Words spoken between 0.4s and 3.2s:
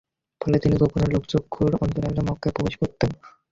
ফলে তিনি গোপনে, লোকচক্ষুর অন্তরালে মক্কায় প্রবেশ করতেন।